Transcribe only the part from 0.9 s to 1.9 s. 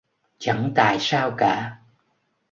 sao cả